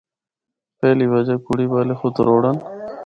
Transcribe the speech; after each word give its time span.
پہلی 0.79 1.05
وجہ 1.13 1.35
کڑی 1.45 1.65
والے 1.71 1.93
خود 1.99 2.11
تروڑّن۔ 2.17 2.57